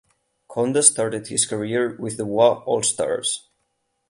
Konda 0.49 0.83
started 0.83 1.27
his 1.27 1.45
career 1.45 1.95
with 1.99 2.17
the 2.17 2.25
Wa 2.25 2.63
All 2.65 2.81
Stars. 2.81 3.47